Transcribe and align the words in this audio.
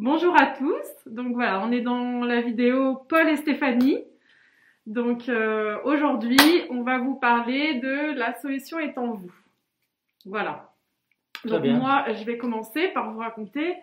Bonjour 0.00 0.40
à 0.40 0.46
tous. 0.46 1.12
Donc 1.12 1.34
voilà, 1.34 1.60
on 1.60 1.72
est 1.72 1.80
dans 1.80 2.22
la 2.22 2.40
vidéo 2.40 3.02
Paul 3.08 3.28
et 3.28 3.34
Stéphanie. 3.34 3.98
Donc 4.86 5.28
euh, 5.28 5.76
aujourd'hui, 5.82 6.38
on 6.70 6.82
va 6.82 6.98
vous 6.98 7.16
parler 7.16 7.80
de 7.80 8.16
la 8.16 8.32
solution 8.38 8.78
est 8.78 8.96
en 8.96 9.14
vous. 9.14 9.34
Voilà. 10.24 10.72
Donc 11.44 11.64
moi, 11.64 12.04
je 12.12 12.22
vais 12.22 12.38
commencer 12.38 12.86
par 12.94 13.12
vous 13.12 13.18
raconter 13.18 13.74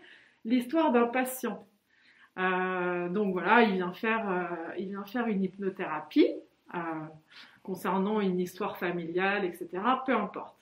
l'histoire 0.46 0.94
d'un 0.94 1.08
patient. 1.08 1.68
Euh, 2.38 3.10
donc 3.10 3.34
voilà, 3.34 3.64
il 3.64 3.74
vient 3.74 3.92
faire, 3.92 4.30
euh, 4.30 4.74
il 4.78 4.88
vient 4.88 5.04
faire 5.04 5.28
une 5.28 5.44
hypnothérapie 5.44 6.32
concernant 7.62 8.22
une 8.22 8.40
histoire 8.40 8.78
familiale, 8.78 9.44
etc. 9.44 9.68
Peu 10.06 10.16
importe. 10.16 10.56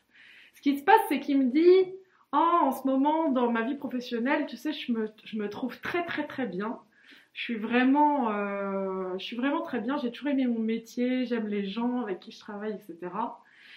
Ce 0.56 0.62
qui 0.62 0.80
se 0.80 0.84
passe, 0.84 1.02
c'est 1.10 1.20
qu'il 1.20 1.38
me 1.38 1.52
dit 1.52 1.94
Oh, 2.34 2.38
en 2.64 2.72
ce 2.72 2.88
moment, 2.88 3.32
dans 3.32 3.52
ma 3.52 3.62
vie 3.62 3.76
professionnelle, 3.76 4.48
tu 4.48 4.58
sais, 4.58 4.74
je 4.74 4.92
me, 4.92 5.08
je 5.24 5.38
me 5.38 5.50
trouve 5.50 5.80
très 5.82 6.04
très 6.06 6.26
très 6.26 6.48
bien. 6.48 6.80
Je 7.34 7.42
suis 7.44 7.56
vraiment, 7.56 8.32
euh, 8.32 9.14
je 9.20 9.24
suis 9.24 9.36
vraiment 9.36 9.62
très 9.62 9.80
bien. 9.80 9.98
J'ai 9.98 10.12
toujours 10.12 10.30
aimé 10.30 10.48
mon 10.48 10.60
métier, 10.60 11.26
j'aime 11.26 11.48
les 11.48 11.66
gens 11.66 12.02
avec 12.02 12.20
qui 12.20 12.32
je 12.32 12.40
travaille, 12.40 12.74
etc. 12.74 13.12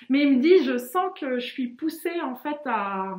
Mais 0.08 0.22
il 0.22 0.38
me 0.38 0.42
dit, 0.42 0.64
je 0.64 0.78
sens 0.78 1.10
que 1.18 1.38
je 1.38 1.46
suis 1.46 1.68
poussée 1.68 2.20
en 2.22 2.34
fait 2.34 2.58
à, 2.64 3.16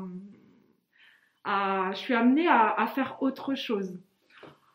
je 1.93 1.97
suis 1.97 2.13
amenée 2.13 2.47
à, 2.47 2.71
à 2.71 2.87
faire 2.87 3.21
autre 3.21 3.55
chose. 3.55 3.99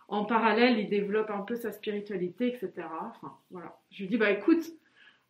En 0.09 0.24
parallèle, 0.24 0.79
il 0.79 0.88
développe 0.88 1.30
un 1.30 1.40
peu 1.40 1.56
sa 1.56 1.73
spiritualité, 1.73 2.46
etc. 2.48 2.87
Enfin, 3.01 3.32
voilà. 3.51 3.79
Je 3.90 4.02
lui 4.02 4.09
dis, 4.09 4.16
bah 4.16 4.30
écoute, 4.30 4.65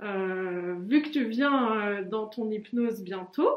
euh, 0.02 0.74
vu 0.80 1.02
que 1.02 1.10
tu 1.10 1.24
viens 1.24 1.76
euh, 1.76 2.04
dans 2.04 2.26
ton 2.26 2.50
hypnose 2.50 3.02
bientôt, 3.02 3.48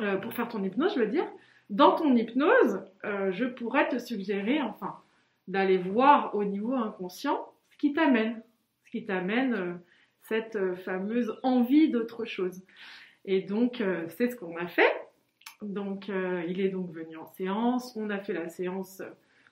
euh, 0.00 0.16
pour 0.16 0.32
faire 0.32 0.48
ton 0.48 0.62
hypnose, 0.64 0.94
je 0.94 1.00
veux 1.00 1.06
dire, 1.06 1.26
dans 1.68 1.94
ton 1.94 2.16
hypnose, 2.16 2.82
euh, 3.04 3.30
je 3.32 3.44
pourrais 3.44 3.88
te 3.88 3.98
suggérer, 3.98 4.60
enfin, 4.62 4.98
d'aller 5.48 5.76
voir 5.76 6.34
au 6.34 6.44
niveau 6.44 6.74
inconscient 6.74 7.52
ce 7.70 7.76
qui 7.76 7.92
t'amène, 7.92 8.42
ce 8.86 8.90
qui 8.90 9.04
t'amène 9.04 9.54
euh, 9.54 9.74
cette 10.22 10.76
fameuse 10.76 11.38
envie 11.42 11.90
d'autre 11.90 12.24
chose. 12.24 12.62
Et 13.24 13.42
donc, 13.42 13.82
c'est 14.08 14.30
ce 14.30 14.36
qu'on 14.36 14.56
a 14.56 14.66
fait. 14.66 14.92
Donc, 15.62 16.08
il 16.08 16.60
est 16.60 16.70
donc 16.70 16.90
venu 16.90 17.16
en 17.16 17.26
séance, 17.26 17.96
on 17.96 18.08
a 18.08 18.18
fait 18.18 18.32
la 18.32 18.48
séance 18.48 19.02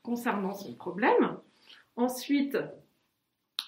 concernant 0.02 0.54
son 0.54 0.74
problème. 0.74 1.36
Ensuite, 1.96 2.56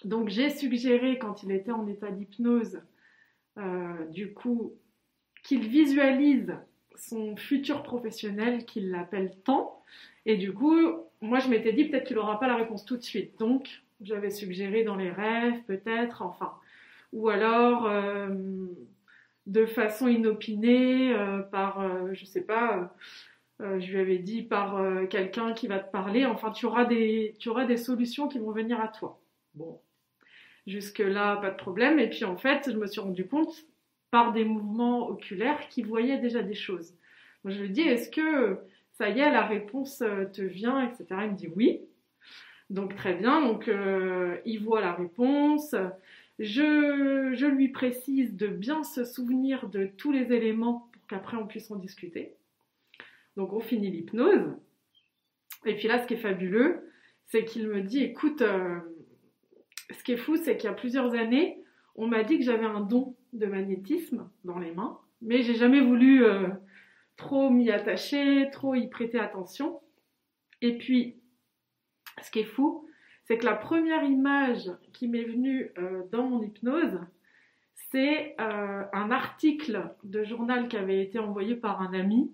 donc 0.05 0.29
j'ai 0.29 0.49
suggéré 0.49 1.19
quand 1.19 1.43
il 1.43 1.53
était 1.53 1.73
en 1.73 1.87
état 1.87 2.11
d'hypnose, 2.11 2.81
du 4.11 4.33
coup, 4.33 4.75
qu'il 5.43 5.69
visualise 5.69 6.55
son 6.97 7.37
futur 7.37 7.83
professionnel, 7.83 8.65
qu'il 8.65 8.91
l'appelle 8.91 9.35
tant. 9.45 9.83
Et 10.27 10.37
du 10.37 10.53
coup, 10.53 10.77
moi, 11.21 11.39
je 11.39 11.49
m'étais 11.49 11.73
dit 11.73 11.85
peut-être 11.85 12.05
qu'il 12.05 12.17
n'aura 12.17 12.39
pas 12.39 12.49
la 12.49 12.57
réponse 12.57 12.85
tout 12.85 12.97
de 12.97 13.03
suite. 13.03 13.39
Donc, 13.39 13.83
j'avais 14.01 14.31
suggéré 14.31 14.85
dans 14.85 14.97
les 14.97 15.11
rêves, 15.11 15.63
peut-être, 15.67 16.23
enfin. 16.23 16.55
Ou 17.13 17.29
alors, 17.29 17.87
euh, 17.87 18.29
de 19.47 19.67
façon 19.67 20.09
inopinée, 20.09 21.15
euh, 21.15 21.41
par, 21.41 21.81
euh, 21.81 22.13
je 22.13 22.25
sais 22.25 22.43
pas, 22.43 22.95
je 23.61 23.93
lui 23.93 24.01
avais 24.01 24.19
dit 24.19 24.43
par 24.43 24.83
quelqu'un 25.09 25.53
qui 25.53 25.69
va 25.69 25.79
te 25.79 25.89
parler. 25.93 26.27
Enfin, 26.27 26.51
tu 26.51 26.67
auras, 26.67 26.85
des, 26.85 27.37
tu 27.39 27.49
auras 27.49 27.65
des 27.65 27.77
solutions 27.77 28.27
qui 28.27 28.41
vont 28.41 28.51
venir 28.51 28.81
à 28.81 28.89
toi. 28.89 29.21
Bon, 29.55 29.81
jusque-là, 30.67 31.37
pas 31.37 31.51
de 31.51 31.57
problème. 31.57 32.01
Et 32.01 32.11
puis, 32.11 32.25
en 32.25 32.37
fait, 32.37 32.73
je 32.73 32.77
me 32.77 32.89
suis 32.89 33.01
rendu 33.01 33.25
compte 33.25 33.65
par 34.13 34.33
des 34.33 34.45
mouvements 34.45 35.09
oculaires 35.09 35.69
qui 35.71 35.83
voyaient 35.83 36.19
déjà 36.19 36.43
des 36.43 36.55
choses. 36.55 36.95
Moi, 37.43 37.53
je 37.55 37.63
lui 37.63 37.71
dis, 37.71 37.81
est-ce 37.81 38.11
que 38.11 38.59
ça 38.93 39.09
y 39.09 39.19
est, 39.19 39.31
la 39.31 39.47
réponse 39.47 40.03
euh, 40.03 40.27
te 40.27 40.43
vient, 40.43 40.87
etc. 40.87 41.07
Il 41.23 41.31
me 41.31 41.37
dit 41.37 41.49
oui. 41.57 41.81
Donc 42.69 42.95
très 42.95 43.15
bien, 43.15 43.41
donc 43.41 43.69
euh, 43.69 44.37
il 44.45 44.63
voit 44.63 44.83
la 44.83 44.93
réponse. 44.93 45.75
Je, 46.39 47.47
lui 47.47 47.69
précise 47.69 48.37
de 48.37 48.49
bien 48.49 48.85
se 48.85 49.05
souvenir 49.05 49.69
de 49.69 49.87
tous 49.87 50.13
les 50.13 50.33
éléments 50.33 50.91
pour 50.93 51.07
qu'après 51.07 51.39
on 51.39 51.47
puisse 51.47 51.71
en 51.71 51.77
discuter. 51.77 52.35
Donc 53.37 53.55
on 53.55 53.61
finit 53.61 53.91
l'hypnose. 53.91 54.55
Et 55.65 55.75
puis 55.75 55.89
là, 55.89 56.03
ce 56.03 56.07
qui 56.07 56.15
est 56.15 56.19
fabuleux, 56.19 56.91
c'est 57.29 57.47
qu'il 57.47 57.67
me 57.67 57.81
dit, 57.81 58.03
écoute, 58.03 58.43
euh, 58.43 58.79
ce 59.91 60.05
qui 60.05 60.13
est 60.13 60.17
fou, 60.19 60.37
c'est 60.37 60.59
qu'il 60.59 60.69
y 60.69 60.73
a 60.73 60.77
plusieurs 60.77 61.15
années, 61.15 61.63
on 61.95 62.07
m'a 62.07 62.25
dit 62.25 62.39
que 62.39 62.45
j'avais 62.45 62.67
un 62.67 62.81
don 62.81 63.17
de 63.33 63.47
magnétisme 63.47 64.29
dans 64.45 64.59
les 64.59 64.73
mains, 64.73 64.99
mais 65.21 65.43
j'ai 65.43 65.55
jamais 65.55 65.81
voulu 65.81 66.25
euh, 66.25 66.49
trop 67.17 67.51
m'y 67.51 67.71
attacher, 67.71 68.49
trop 68.51 68.75
y 68.75 68.89
prêter 68.89 69.19
attention. 69.19 69.81
Et 70.61 70.79
puis, 70.79 71.17
ce 72.23 72.31
qui 72.31 72.41
est 72.41 72.45
fou, 72.45 72.87
c'est 73.25 73.39
que 73.39 73.47
la 73.47 73.55
première 73.55 74.05
image 74.05 74.71
qui 74.93 75.09
m'est 75.09 75.25
venue 75.25 75.71
euh, 75.79 76.03
dans 76.11 76.27
mon 76.27 76.43
hypnose, 76.43 76.99
c'est 77.91 78.35
euh, 78.41 78.85
un 78.93 79.11
article 79.11 79.95
de 80.05 80.25
journal 80.25 80.69
qui 80.69 80.77
avait 80.77 81.03
été 81.03 81.19
envoyé 81.19 81.55
par 81.55 81.81
un 81.81 81.93
ami 81.95 82.33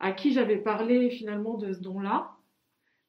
à 0.00 0.12
qui 0.12 0.32
j'avais 0.32 0.58
parlé 0.58 1.10
finalement 1.10 1.54
de 1.54 1.72
ce 1.72 1.80
don-là, 1.80 2.32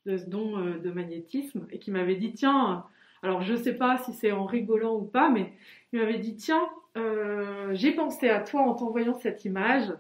de 0.06 0.18
ce 0.18 0.30
don 0.30 0.60
de 0.60 0.92
magnétisme, 0.92 1.68
et 1.72 1.80
qui 1.80 1.90
m'avait 1.90 2.16
dit 2.16 2.32
tiens, 2.34 2.86
alors 3.24 3.42
je 3.42 3.54
ne 3.54 3.58
sais 3.58 3.74
pas 3.74 3.98
si 3.98 4.14
c'est 4.14 4.32
en 4.32 4.46
rigolant 4.46 4.96
ou 4.96 5.04
pas, 5.04 5.30
mais 5.30 5.52
m'avait 5.98 6.20
dit 6.20 6.36
tiens, 6.36 6.68
euh, 6.98 7.70
j'ai 7.74 7.92
pensé 7.92 8.30
à 8.30 8.42
toi 8.42 8.62
en 8.62 8.74
t'envoyant 8.74 9.14
cette 9.16 9.46
image. 9.46 9.92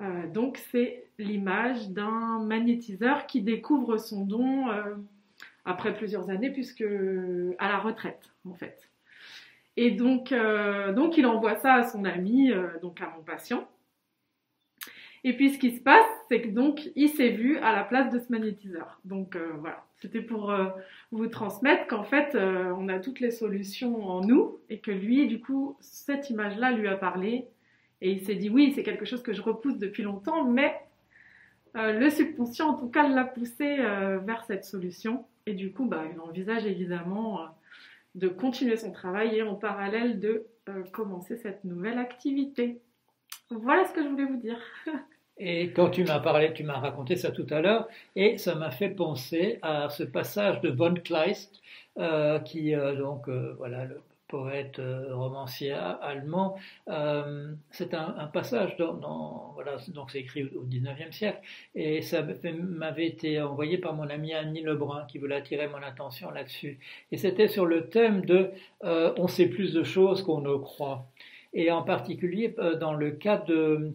Euh, 0.00 0.26
donc 0.28 0.58
c'est 0.70 1.08
l'image 1.18 1.90
d'un 1.90 2.42
magnétiseur 2.44 3.26
qui 3.26 3.42
découvre 3.42 3.98
son 3.98 4.24
don 4.24 4.70
euh, 4.70 4.96
après 5.64 5.94
plusieurs 5.94 6.30
années, 6.30 6.50
puisque 6.50 6.84
à 7.58 7.68
la 7.68 7.78
retraite 7.78 8.32
en 8.48 8.54
fait. 8.54 8.90
Et 9.76 9.92
donc, 9.92 10.34
donc 10.94 11.16
il 11.16 11.26
envoie 11.26 11.56
ça 11.56 11.74
à 11.74 11.82
son 11.84 12.04
ami, 12.04 12.52
donc 12.82 13.00
à 13.00 13.14
mon 13.16 13.22
patient. 13.22 13.66
Et 15.22 15.34
puis 15.34 15.50
ce 15.50 15.58
qui 15.58 15.76
se 15.76 15.80
passe, 15.80 16.06
c'est 16.28 16.40
que 16.40 16.48
donc 16.48 16.90
il 16.96 17.08
s'est 17.10 17.30
vu 17.30 17.58
à 17.58 17.72
la 17.72 17.84
place 17.84 18.12
de 18.12 18.18
ce 18.18 18.26
magnétiseur. 18.30 19.00
Donc 19.04 19.36
euh, 19.36 19.52
voilà, 19.58 19.84
c'était 19.98 20.22
pour 20.22 20.50
euh, 20.50 20.68
vous 21.12 21.26
transmettre 21.26 21.86
qu'en 21.88 22.04
fait 22.04 22.34
euh, 22.34 22.72
on 22.78 22.88
a 22.88 22.98
toutes 22.98 23.20
les 23.20 23.30
solutions 23.30 24.02
en 24.08 24.22
nous 24.22 24.58
et 24.70 24.78
que 24.78 24.90
lui, 24.90 25.26
du 25.26 25.40
coup, 25.40 25.76
cette 25.80 26.30
image-là 26.30 26.72
lui 26.72 26.88
a 26.88 26.96
parlé 26.96 27.48
et 28.00 28.10
il 28.10 28.20
s'est 28.20 28.34
dit 28.34 28.48
oui, 28.48 28.72
c'est 28.74 28.82
quelque 28.82 29.04
chose 29.04 29.22
que 29.22 29.34
je 29.34 29.42
repousse 29.42 29.78
depuis 29.78 30.02
longtemps, 30.02 30.44
mais 30.44 30.74
le 31.74 32.08
subconscient 32.10 32.70
en 32.70 32.74
tout 32.74 32.88
cas 32.88 33.06
l'a 33.06 33.24
poussé 33.24 33.76
vers 33.76 34.42
cette 34.46 34.64
solution 34.64 35.26
et 35.46 35.52
du 35.52 35.70
coup, 35.70 35.84
bah, 35.84 36.04
il 36.10 36.18
envisage 36.18 36.66
évidemment 36.66 37.46
de 38.14 38.26
continuer 38.26 38.76
son 38.76 38.90
travail 38.90 39.36
et 39.36 39.42
en 39.42 39.54
parallèle 39.54 40.18
de 40.18 40.46
commencer 40.92 41.36
cette 41.36 41.62
nouvelle 41.64 41.98
activité. 41.98 42.80
Voilà 43.50 43.84
ce 43.84 43.92
que 43.92 44.02
je 44.02 44.08
voulais 44.08 44.24
vous 44.24 44.36
dire. 44.36 44.58
Et 45.42 45.70
quand 45.70 45.88
tu 45.88 46.04
m'as 46.04 46.20
parlé, 46.20 46.52
tu 46.52 46.64
m'as 46.64 46.78
raconté 46.78 47.16
ça 47.16 47.30
tout 47.32 47.46
à 47.48 47.62
l'heure, 47.62 47.88
et 48.14 48.36
ça 48.36 48.54
m'a 48.56 48.70
fait 48.70 48.90
penser 48.90 49.58
à 49.62 49.88
ce 49.88 50.02
passage 50.02 50.60
de 50.60 50.68
von 50.68 50.92
Kleist, 50.94 51.62
euh, 51.98 52.38
qui 52.40 52.74
euh, 52.74 52.94
donc 52.94 53.26
euh, 53.26 53.54
voilà 53.56 53.86
le 53.86 54.02
poète 54.28 54.80
romancier 55.10 55.72
allemand. 55.72 56.56
c'est 57.70 57.94
un, 57.94 58.26
passage 58.32 58.76
dans, 58.76 59.50
voilà 59.54 59.76
donc 59.88 60.10
c'est 60.12 60.20
écrit 60.20 60.44
au 60.44 60.64
19e 60.66 61.10
siècle, 61.10 61.40
et 61.74 62.02
ça 62.02 62.22
m'avait 62.22 63.06
été 63.06 63.40
envoyé 63.40 63.78
par 63.78 63.94
mon 63.94 64.08
ami 64.08 64.34
Annie 64.34 64.62
Lebrun 64.62 65.06
qui 65.08 65.18
voulait 65.18 65.36
attirer 65.36 65.66
mon 65.68 65.82
attention 65.82 66.30
là-dessus. 66.30 66.78
Et 67.10 67.16
c'était 67.16 67.48
sur 67.48 67.66
le 67.66 67.88
thème 67.88 68.24
de 68.24 68.50
on 68.82 69.26
sait 69.26 69.46
plus 69.46 69.72
de 69.72 69.82
choses 69.82 70.22
qu'on 70.22 70.42
ne 70.42 70.54
croit 70.54 71.06
et 71.52 71.70
en 71.70 71.82
particulier 71.82 72.54
euh, 72.58 72.76
dans 72.76 72.94
le 72.94 73.10
cas 73.10 73.38
de 73.38 73.94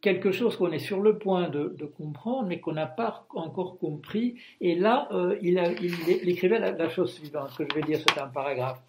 quelque 0.00 0.32
chose 0.32 0.56
qu'on 0.56 0.72
est 0.72 0.78
sur 0.78 1.00
le 1.00 1.18
point 1.18 1.48
de, 1.48 1.74
comprendre, 1.96 2.48
mais 2.48 2.58
qu'on 2.58 2.72
n'a 2.72 2.86
pas 2.86 3.26
encore 3.34 3.78
compris. 3.78 4.36
Et 4.60 4.74
là, 4.74 5.08
euh, 5.12 5.36
il, 5.42 5.58
écrivait 6.28 6.58
la, 6.58 6.88
chose 6.88 7.12
suivante, 7.12 7.54
que 7.56 7.64
je 7.68 7.74
vais 7.74 7.82
dire, 7.82 7.98
c'est 7.98 8.20
un 8.20 8.28
paragraphe. 8.28 8.80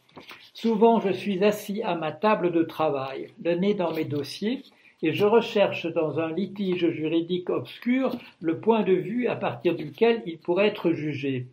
Souvent, 0.54 1.00
je 1.00 1.12
suis 1.12 1.44
assis 1.44 1.82
à 1.84 1.96
ma 1.96 2.12
table 2.12 2.52
de 2.52 2.64
travail, 2.64 3.28
le 3.44 3.56
nez 3.56 3.74
dans 3.74 3.94
mes 3.94 4.06
dossiers, 4.06 4.64
et 5.02 5.14
je 5.14 5.26
recherche 5.26 5.86
dans 5.88 6.20
un 6.20 6.32
litige 6.32 6.90
juridique 6.90 7.50
obscur 7.50 8.16
le 8.42 8.60
point 8.60 8.84
de 8.84 8.94
vue 8.94 9.28
à 9.28 9.36
partir 9.36 9.76
duquel 9.76 10.22
il 10.26 10.40
pourrait 10.40 10.68
être 10.68 10.92
jugé. 10.92 11.48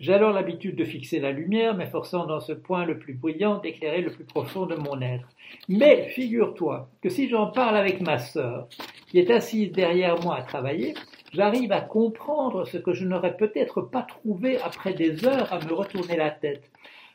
J'ai 0.00 0.14
alors 0.14 0.32
l'habitude 0.32 0.76
de 0.76 0.84
fixer 0.84 1.20
la 1.20 1.30
lumière, 1.30 1.74
m'efforçant 1.74 2.24
dans 2.24 2.40
ce 2.40 2.54
point 2.54 2.86
le 2.86 2.98
plus 2.98 3.12
brillant 3.12 3.58
d'éclairer 3.58 4.00
le 4.00 4.10
plus 4.10 4.24
profond 4.24 4.64
de 4.64 4.74
mon 4.74 5.02
être. 5.02 5.28
Mais 5.68 6.08
figure-toi 6.08 6.88
que 7.02 7.10
si 7.10 7.28
j'en 7.28 7.48
parle 7.48 7.76
avec 7.76 8.00
ma 8.00 8.16
sœur, 8.16 8.66
qui 9.08 9.18
est 9.18 9.30
assise 9.30 9.72
derrière 9.72 10.18
moi 10.22 10.36
à 10.36 10.42
travailler, 10.42 10.94
j'arrive 11.34 11.70
à 11.72 11.82
comprendre 11.82 12.64
ce 12.64 12.78
que 12.78 12.94
je 12.94 13.04
n'aurais 13.04 13.36
peut-être 13.36 13.82
pas 13.82 14.00
trouvé 14.00 14.56
après 14.62 14.94
des 14.94 15.26
heures 15.26 15.52
à 15.52 15.62
me 15.62 15.74
retourner 15.74 16.16
la 16.16 16.30
tête. 16.30 16.70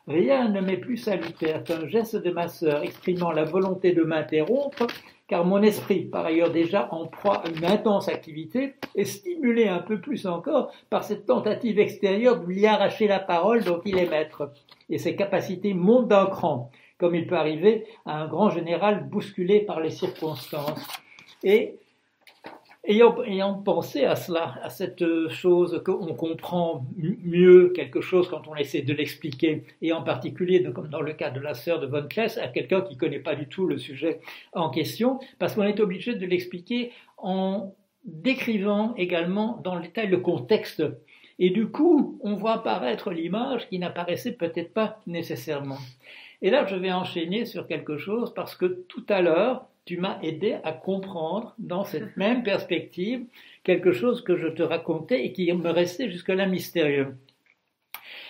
Rien 0.07 0.49
ne 0.49 0.61
m'est 0.61 0.77
plus 0.77 0.97
salutaire 0.97 1.63
qu'un 1.63 1.87
geste 1.87 2.17
de 2.17 2.29
ma 2.29 2.47
sœur 2.47 2.83
exprimant 2.83 3.31
la 3.31 3.45
volonté 3.45 3.93
de 3.93 4.03
m'interrompre 4.03 4.85
car 5.27 5.43
mon 5.45 5.61
esprit, 5.61 6.05
par 6.05 6.25
ailleurs 6.25 6.51
déjà 6.51 6.87
en 6.91 7.07
proie 7.07 7.37
à 7.37 7.49
une 7.49 7.65
intense 7.65 8.09
activité, 8.09 8.75
est 8.95 9.05
stimulé 9.05 9.67
un 9.67 9.79
peu 9.79 9.99
plus 9.99 10.27
encore 10.27 10.71
par 10.89 11.03
cette 11.03 11.25
tentative 11.25 11.79
extérieure 11.79 12.39
de 12.39 12.45
lui 12.45 12.65
arracher 12.65 13.07
la 13.07 13.19
parole 13.19 13.63
dont 13.63 13.81
il 13.85 13.97
est 13.97 14.09
maître. 14.09 14.51
Et 14.89 14.97
ses 14.97 15.15
capacités 15.15 15.73
montent 15.73 16.09
d'un 16.09 16.27
cran, 16.27 16.69
comme 16.99 17.15
il 17.15 17.25
peut 17.25 17.37
arriver 17.37 17.85
à 18.05 18.21
un 18.21 18.27
grand 18.27 18.49
général 18.49 19.07
bousculé 19.09 19.61
par 19.61 19.79
les 19.79 19.89
circonstances. 19.89 20.87
Et 21.43 21.75
Ayant, 22.87 23.63
pensé 23.63 24.05
à 24.05 24.15
cela, 24.15 24.59
à 24.61 24.69
cette 24.69 25.03
chose 25.29 25.81
qu'on 25.83 26.13
comprend 26.13 26.85
mieux 26.97 27.69
quelque 27.69 27.99
chose 27.99 28.29
quand 28.29 28.47
on 28.47 28.55
essaie 28.55 28.83
de 28.83 28.93
l'expliquer, 28.93 29.63
et 29.81 29.91
en 29.91 30.03
particulier, 30.03 30.63
comme 30.71 30.89
dans 30.89 31.01
le 31.01 31.13
cas 31.13 31.31
de 31.31 31.39
la 31.39 31.55
sœur 31.55 31.79
de 31.79 31.87
Von 31.87 32.07
Kless, 32.07 32.37
à 32.37 32.47
quelqu'un 32.47 32.81
qui 32.81 32.93
ne 32.93 32.99
connaît 32.99 33.19
pas 33.19 33.33
du 33.33 33.47
tout 33.47 33.65
le 33.65 33.79
sujet 33.79 34.19
en 34.53 34.69
question, 34.69 35.19
parce 35.39 35.55
qu'on 35.55 35.63
est 35.63 35.79
obligé 35.79 36.13
de 36.13 36.27
l'expliquer 36.27 36.91
en 37.17 37.73
décrivant 38.03 38.93
également 38.97 39.59
dans 39.63 39.75
le 39.75 39.81
détail 39.81 40.07
le 40.07 40.17
contexte. 40.17 40.83
Et 41.39 41.49
du 41.49 41.67
coup, 41.67 42.19
on 42.21 42.35
voit 42.35 42.53
apparaître 42.53 43.09
l'image 43.09 43.67
qui 43.67 43.79
n'apparaissait 43.79 44.33
peut-être 44.33 44.73
pas 44.73 45.01
nécessairement. 45.07 45.79
Et 46.45 46.51
là, 46.51 46.63
je 46.67 46.75
vais 46.75 46.91
enchaîner 46.91 47.45
sur 47.45 47.65
quelque 47.65 47.97
chose 47.97 48.31
parce 48.35 48.55
que 48.55 48.67
tout 48.67 49.03
à 49.09 49.19
l'heure, 49.23 49.65
tu 49.83 49.97
m'as 49.97 50.21
aidé 50.21 50.57
à 50.63 50.73
comprendre 50.73 51.55
dans 51.57 51.83
cette 51.85 52.15
même 52.17 52.43
perspective 52.43 53.25
quelque 53.63 53.91
chose 53.91 54.23
que 54.23 54.37
je 54.37 54.49
te 54.49 54.61
racontais 54.61 55.25
et 55.25 55.33
qui 55.33 55.51
me 55.51 55.71
restait 55.71 56.07
jusque-là 56.11 56.45
mystérieux. 56.45 57.15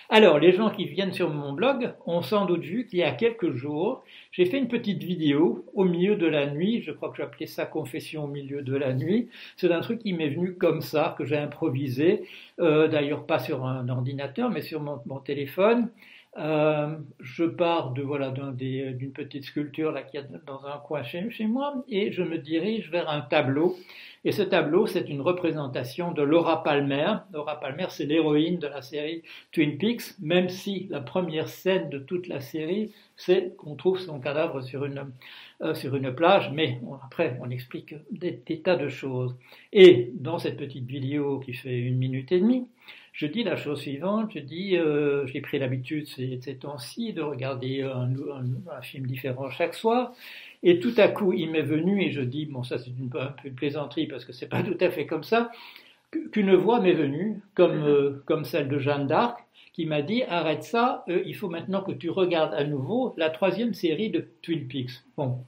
Alors, 0.07 0.39
les 0.39 0.53
gens 0.53 0.69
qui 0.69 0.85
viennent 0.85 1.11
sur 1.11 1.29
mon 1.29 1.51
blog 1.51 1.93
ont 2.05 2.21
sans 2.21 2.45
doute 2.45 2.63
vu 2.63 2.87
qu'il 2.87 2.99
y 2.99 3.03
a 3.03 3.11
quelques 3.11 3.51
jours, 3.51 4.01
j'ai 4.31 4.45
fait 4.45 4.59
une 4.59 4.69
petite 4.69 5.03
vidéo 5.03 5.65
au 5.73 5.83
milieu 5.83 6.15
de 6.15 6.27
la 6.27 6.45
nuit, 6.45 6.81
je 6.83 6.93
crois 6.93 7.09
que 7.09 7.17
j'appelais 7.17 7.47
ça 7.47 7.65
confession 7.65 8.23
au 8.23 8.27
milieu 8.27 8.61
de 8.61 8.77
la 8.77 8.93
nuit, 8.93 9.27
c'est 9.57 9.73
un 9.73 9.81
truc 9.81 9.99
qui 9.99 10.13
m'est 10.13 10.29
venu 10.29 10.53
comme 10.53 10.79
ça, 10.79 11.15
que 11.17 11.25
j'ai 11.25 11.37
improvisé, 11.37 12.23
euh, 12.61 12.87
d'ailleurs 12.87 13.25
pas 13.25 13.39
sur 13.39 13.65
un 13.65 13.89
ordinateur, 13.89 14.51
mais 14.51 14.61
sur 14.61 14.79
mon 14.81 15.19
téléphone, 15.19 15.89
euh, 16.37 16.97
je 17.21 17.45
pars 17.45 17.91
de 17.91 18.01
voilà 18.01 18.29
d'une 18.29 19.13
petite 19.13 19.45
sculpture 19.45 19.93
là 19.93 20.03
qui 20.03 20.17
a 20.17 20.23
dans 20.45 20.65
un 20.65 20.77
coin 20.79 21.01
chez, 21.01 21.29
moi 21.47 21.85
et 21.87 22.11
je 22.11 22.23
me 22.23 22.37
dirige 22.37 22.91
vers 22.91 23.09
un 23.09 23.21
tableau. 23.21 23.77
Et 24.25 24.31
ce 24.31 24.41
tableau, 24.41 24.87
c'est 24.87 25.07
une 25.07 25.21
représentation 25.21 26.11
de 26.11 26.23
Laura 26.23 26.63
Palmer. 26.63 27.13
Laura 27.31 27.59
Palmer, 27.59 27.85
c'est 27.89 28.05
l'héroïne 28.05 28.57
de 28.57 28.65
la 28.65 28.81
série 28.81 29.21
Twin 29.51 29.77
Peaks, 29.77 30.19
même 30.19 30.49
si 30.49 30.87
la 30.89 30.99
première 30.99 31.47
scène 31.47 31.89
de 31.89 31.99
toute 31.99 32.27
la 32.27 32.39
série, 32.39 32.91
c'est 33.15 33.55
qu'on 33.55 33.75
trouve 33.75 33.99
son 33.99 34.19
cadavre 34.19 34.61
sur 34.61 34.83
une, 34.83 35.11
euh, 35.61 35.75
sur 35.75 35.95
une 35.95 36.13
plage, 36.13 36.49
mais 36.51 36.81
après, 37.03 37.37
on 37.39 37.51
explique 37.51 37.93
des 38.09 38.41
tas 38.61 38.75
de 38.75 38.89
choses. 38.89 39.35
Et 39.71 40.11
dans 40.15 40.39
cette 40.39 40.57
petite 40.57 40.87
vidéo 40.87 41.39
qui 41.39 41.53
fait 41.53 41.77
une 41.77 41.97
minute 41.97 42.31
et 42.31 42.39
demie, 42.39 42.67
je 43.15 43.27
dis 43.27 43.43
la 43.43 43.55
chose 43.55 43.79
suivante, 43.79 44.31
je 44.35 44.39
dis, 44.39 44.75
euh, 44.75 45.25
j'ai 45.27 45.39
pris 45.39 45.57
l'habitude 45.57 46.05
ces, 46.05 46.37
ces 46.41 46.55
temps-ci 46.57 47.13
de 47.13 47.21
regarder 47.21 47.81
un, 47.81 48.09
un, 48.69 48.81
film 48.81 49.07
différent 49.07 49.49
chaque 49.49 49.73
soir, 49.73 50.13
et 50.63 50.79
tout 50.79 50.93
à 50.97 51.07
coup 51.07 51.31
il 51.31 51.49
m'est 51.49 51.61
venu, 51.61 52.03
et 52.03 52.11
je 52.11 52.19
dis, 52.19 52.45
bon 52.45 52.63
ça 52.63 52.77
c'est 52.77 52.89
une, 52.89 53.09
un 53.17 53.27
peu 53.27 53.47
une 53.47 53.55
plaisanterie 53.55 54.07
parce 54.07 54.25
que 54.25 54.33
c'est 54.33 54.49
pas 54.49 54.63
tout 54.69 54.77
à 54.81 54.89
fait 54.89 55.05
comme 55.05 55.23
ça, 55.23 55.49
qu'une 56.33 56.55
voix 56.55 56.81
m'est 56.81 56.93
venue, 56.93 57.41
comme, 57.55 57.83
euh, 57.83 58.21
comme 58.25 58.43
celle 58.43 58.67
de 58.67 58.79
Jeanne 58.79 59.07
d'Arc, 59.07 59.39
qui 59.71 59.85
m'a 59.85 60.01
dit, 60.01 60.23
arrête 60.23 60.63
ça, 60.63 61.05
euh, 61.07 61.23
il 61.25 61.35
faut 61.35 61.49
maintenant 61.49 61.83
que 61.83 61.93
tu 61.93 62.09
regardes 62.09 62.53
à 62.53 62.65
nouveau 62.65 63.13
la 63.17 63.29
troisième 63.29 63.73
série 63.73 64.09
de 64.09 64.27
Twin 64.41 64.67
Peaks. 64.67 65.03
Bon, 65.15 65.39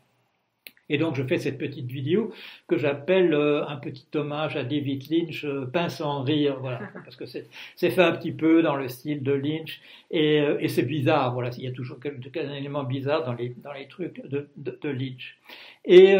et 0.89 0.98
donc 0.98 1.16
je 1.16 1.24
fais 1.24 1.38
cette 1.38 1.57
petite 1.57 1.89
vidéo 1.92 2.31
que 2.68 2.78
j'appelle 2.78 3.34
euh, 3.34 3.66
un 3.68 3.78
petit 3.78 4.07
hommage 4.16 4.56
à 4.56 4.63
David 4.63 5.10
Lynch, 5.10 5.45
euh, 5.45 5.66
pince 5.66 6.01
en 6.01 6.24
rire, 6.24 6.57
voilà, 6.60 6.80
parce 7.04 7.16
que 7.16 7.25
c'est 7.25 7.48
fait 7.75 8.01
un 8.01 8.13
petit 8.13 8.31
peu 8.31 8.62
dans 8.62 8.75
le 8.75 8.88
style 8.88 9.24
de 9.24 9.34
Lynch. 9.34 9.81
Et, 10.12 10.42
euh, 10.42 10.57
et 10.60 10.68
c'est 10.68 10.84
bizarre, 10.84 11.34
voilà, 11.34 11.50
il 11.57 11.63
y 11.63 11.68
a 11.68 11.72
toujours 11.72 12.00
quelques 12.00 12.36
éléments 12.36 12.84
bizarres 12.84 13.24
dans 13.24 13.34
les, 13.34 13.56
dans 13.63 13.74
les 13.74 13.88
trucs 13.88 14.22
de, 14.28 14.50
de, 14.56 14.80
de 14.81 14.89
Lynch. 14.89 15.38
Et, 15.86 16.16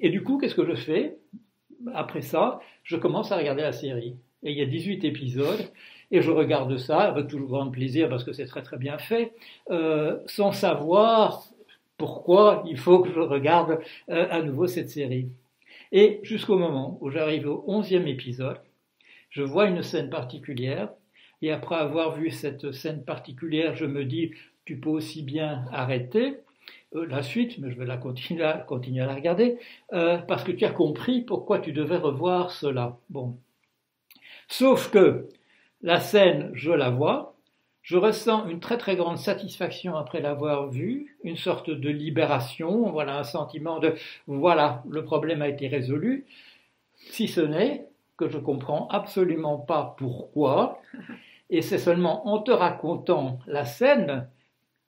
et 0.00 0.10
du 0.10 0.22
coup, 0.22 0.36
qu'est-ce 0.36 0.54
que 0.54 0.66
je 0.66 0.74
fais? 0.74 1.16
Après 1.94 2.20
ça, 2.20 2.60
je 2.82 2.96
commence 2.96 3.32
à 3.32 3.38
regarder 3.38 3.62
la 3.62 3.72
série. 3.72 4.16
Et 4.42 4.52
il 4.52 4.58
y 4.58 4.62
a 4.62 4.66
18 4.66 5.04
épisodes, 5.04 5.70
et 6.10 6.22
je 6.22 6.30
regarde 6.30 6.76
ça 6.76 7.00
avec 7.00 7.28
toujours 7.28 7.48
grand 7.48 7.70
plaisir 7.70 8.08
parce 8.08 8.24
que 8.24 8.32
c'est 8.32 8.46
très 8.46 8.62
très 8.62 8.76
bien 8.76 8.98
fait, 8.98 9.32
euh, 9.70 10.18
sans 10.26 10.52
savoir 10.52 11.44
pourquoi 11.96 12.62
il 12.66 12.78
faut 12.78 13.00
que 13.00 13.12
je 13.12 13.20
regarde 13.20 13.80
euh, 14.10 14.26
à 14.30 14.42
nouveau 14.42 14.66
cette 14.66 14.90
série. 14.90 15.28
Et 15.92 16.20
jusqu'au 16.22 16.58
moment 16.58 16.98
où 17.00 17.10
j'arrive 17.10 17.48
au 17.48 17.64
onzième 17.66 18.06
épisode, 18.06 18.58
je 19.30 19.42
vois 19.42 19.66
une 19.66 19.82
scène 19.82 20.10
particulière, 20.10 20.90
et 21.42 21.52
après 21.52 21.76
avoir 21.76 22.16
vu 22.16 22.30
cette 22.30 22.72
scène 22.72 23.04
particulière, 23.04 23.76
je 23.76 23.84
me 23.84 24.04
dis, 24.04 24.32
tu 24.64 24.78
peux 24.78 24.90
aussi 24.90 25.22
bien 25.22 25.64
arrêter 25.72 26.38
euh, 26.94 27.06
la 27.06 27.22
suite, 27.22 27.58
mais 27.58 27.70
je 27.70 27.78
vais 27.78 27.86
la 27.86 27.96
continuer, 27.96 28.42
à, 28.42 28.66
la 28.66 29.14
regarder, 29.14 29.58
euh, 29.92 30.18
parce 30.18 30.44
que 30.44 30.52
tu 30.52 30.64
as 30.64 30.70
compris 30.70 31.22
pourquoi 31.22 31.58
tu 31.58 31.72
devais 31.72 31.96
revoir 31.96 32.50
cela. 32.50 32.98
Bon. 33.10 33.36
Sauf 34.48 34.90
que 34.90 35.28
la 35.82 36.00
scène, 36.00 36.50
je 36.54 36.70
la 36.70 36.90
vois, 36.90 37.35
je 37.86 37.96
ressens 37.96 38.48
une 38.48 38.58
très 38.58 38.78
très 38.78 38.96
grande 38.96 39.16
satisfaction 39.16 39.94
après 39.94 40.20
l'avoir 40.20 40.68
vu, 40.68 41.16
une 41.22 41.36
sorte 41.36 41.70
de 41.70 41.88
libération, 41.88 42.90
voilà 42.90 43.16
un 43.16 43.22
sentiment 43.22 43.78
de 43.78 43.94
voilà, 44.26 44.82
le 44.90 45.04
problème 45.04 45.40
a 45.40 45.48
été 45.48 45.68
résolu, 45.68 46.26
si 46.96 47.28
ce 47.28 47.40
n'est 47.40 47.86
que 48.16 48.28
je 48.28 48.38
comprends 48.38 48.88
absolument 48.88 49.58
pas 49.58 49.94
pourquoi, 49.98 50.80
et 51.48 51.62
c'est 51.62 51.78
seulement 51.78 52.26
en 52.26 52.40
te 52.40 52.50
racontant 52.50 53.38
la 53.46 53.64
scène 53.64 54.26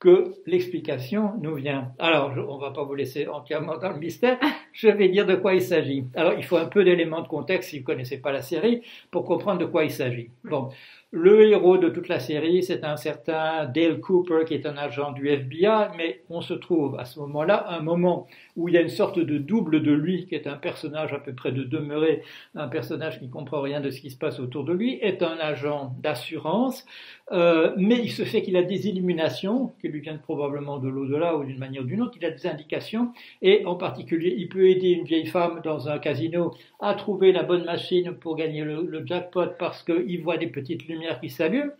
que 0.00 0.34
l'explication 0.46 1.34
nous 1.40 1.54
vient. 1.54 1.92
Alors, 1.98 2.32
on 2.48 2.56
ne 2.56 2.60
va 2.60 2.70
pas 2.70 2.84
vous 2.84 2.94
laisser 2.94 3.26
entièrement 3.26 3.78
dans 3.78 3.90
le 3.90 3.98
mystère, 3.98 4.38
je 4.72 4.88
vais 4.88 5.08
dire 5.08 5.26
de 5.26 5.34
quoi 5.34 5.54
il 5.54 5.62
s'agit. 5.62 6.04
Alors, 6.14 6.34
il 6.34 6.44
faut 6.44 6.56
un 6.56 6.66
peu 6.66 6.84
d'éléments 6.84 7.22
de 7.22 7.28
contexte 7.28 7.70
si 7.70 7.78
vous 7.78 7.82
ne 7.82 7.86
connaissez 7.86 8.18
pas 8.18 8.32
la 8.32 8.42
série 8.42 8.82
pour 9.10 9.24
comprendre 9.24 9.60
de 9.60 9.66
quoi 9.66 9.84
il 9.84 9.90
s'agit. 9.90 10.30
Bon, 10.44 10.70
le 11.10 11.49
héros 11.49 11.78
de 11.78 11.88
toute 11.88 12.08
la 12.08 12.20
série, 12.20 12.62
c'est 12.62 12.84
un 12.84 12.99
certain 12.99 13.64
Dale 13.64 13.99
Cooper 13.99 14.44
qui 14.46 14.52
est 14.52 14.66
un 14.66 14.76
agent 14.76 15.12
du 15.12 15.28
FBI, 15.28 15.88
mais 15.96 16.22
on 16.28 16.43
se 16.43 16.52
trouve 16.52 16.99
à 16.99 17.06
ce 17.06 17.19
moment-là, 17.20 17.66
un 17.70 17.81
moment 17.81 18.26
où 18.56 18.69
il 18.69 18.75
y 18.75 18.76
a 18.76 18.82
une 18.82 18.90
sorte 18.90 19.19
de 19.19 19.38
double 19.38 19.82
de 19.82 19.93
lui, 19.93 20.26
qui 20.26 20.34
est 20.34 20.46
un 20.46 20.56
personnage 20.56 21.14
à 21.14 21.19
peu 21.19 21.32
près 21.32 21.50
de 21.50 21.62
demeuré, 21.62 22.22
un 22.55 22.69
personnage 22.69 23.20
qui 23.20 23.26
ne 23.26 23.31
comprend 23.31 23.62
rien 23.62 23.81
de 23.81 23.90
ce 23.90 24.02
qui 24.02 24.10
se 24.10 24.19
passe 24.19 24.38
autour 24.38 24.64
de 24.64 24.75
lui, 24.75 24.99
est 25.00 25.22
un 25.22 25.38
agent 25.40 25.94
d'assurance, 26.02 26.84
euh, 27.32 27.72
mais 27.79 27.96
il 27.96 28.10
se 28.10 28.24
fait 28.24 28.43
qu'il 28.43 28.56
a 28.58 28.62
des 28.62 28.88
illuminations, 28.88 29.72
qui 29.81 29.88
lui 29.88 30.00
viennent 30.00 30.20
probablement 30.20 30.79
de 30.79 30.88
l'au-delà 30.88 31.36
ou 31.38 31.44
d'une 31.44 31.58
manière 31.58 31.82
ou 31.82 31.86
d'une 31.86 32.03
autre, 32.03 32.19
il 32.20 32.27
a 32.27 32.31
des 32.31 32.46
indications, 32.46 33.12
et 33.41 33.65
en 33.65 33.77
particulier, 33.77 34.34
il 34.36 34.50
peut 34.50 34.69
aider 34.69 34.91
une 34.91 35.05
vieille 35.05 35.27
femme 35.27 35.62
dans 35.65 35.88
un 35.88 35.98
casino 35.98 36.53
à 36.81 36.93
trouver 36.93 37.32
la 37.32 37.44
bonne 37.44 37.65
machine 37.65 38.12
pour 38.12 38.36
gagner 38.36 38.62
le, 38.62 38.82
le 38.82 39.06
jackpot 39.06 39.56
parce 39.58 39.82
qu'il 39.82 40.22
voit 40.22 40.36
des 40.36 40.48
petites 40.48 40.86
lumières 40.86 40.97
qui 41.20 41.31
s'allume. 41.31 41.72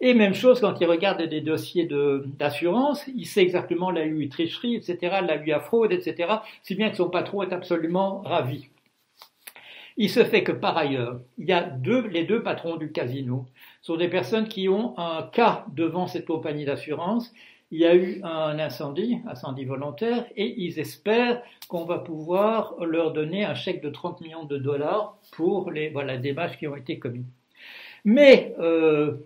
Et 0.00 0.14
même 0.14 0.34
chose 0.34 0.60
quand 0.60 0.80
il 0.80 0.86
regarde 0.86 1.22
des 1.22 1.40
dossiers 1.40 1.88
d'assurance, 2.38 3.06
il 3.14 3.26
sait 3.26 3.42
exactement 3.42 3.90
là 3.90 4.02
où 4.06 4.20
il 4.20 4.28
tricherie, 4.28 4.76
etc., 4.76 4.98
là 5.26 5.36
où 5.36 5.42
il 5.42 5.48
y 5.48 5.52
a 5.52 5.60
fraude, 5.60 5.92
etc., 5.92 6.36
si 6.62 6.74
bien 6.74 6.90
que 6.90 6.96
son 6.96 7.10
patron 7.10 7.42
est 7.42 7.52
absolument 7.52 8.20
ravi. 8.22 8.68
Il 9.96 10.08
se 10.08 10.24
fait 10.24 10.42
que 10.42 10.52
par 10.52 10.78
ailleurs, 10.78 11.20
il 11.36 11.46
y 11.46 11.52
a 11.52 11.76
les 12.10 12.24
deux 12.24 12.42
patrons 12.42 12.76
du 12.76 12.90
casino 12.90 13.44
sont 13.82 13.96
des 13.96 14.08
personnes 14.08 14.48
qui 14.48 14.68
ont 14.68 14.98
un 14.98 15.28
cas 15.30 15.66
devant 15.74 16.06
cette 16.06 16.26
compagnie 16.26 16.64
d'assurance. 16.64 17.32
Il 17.70 17.80
y 17.80 17.86
a 17.86 17.94
eu 17.94 18.20
un 18.24 18.58
incendie, 18.58 19.18
incendie 19.28 19.64
volontaire, 19.64 20.26
et 20.36 20.54
ils 20.62 20.78
espèrent 20.80 21.42
qu'on 21.68 21.84
va 21.84 21.98
pouvoir 21.98 22.74
leur 22.84 23.12
donner 23.12 23.44
un 23.44 23.54
chèque 23.54 23.82
de 23.82 23.90
30 23.90 24.22
millions 24.22 24.44
de 24.44 24.58
dollars 24.58 25.18
pour 25.32 25.70
les 25.70 25.90
voilà, 25.90 26.16
démarches 26.16 26.56
qui 26.56 26.66
ont 26.66 26.76
été 26.76 26.98
commises. 26.98 27.39
Mais 28.04 28.54
euh, 28.58 29.16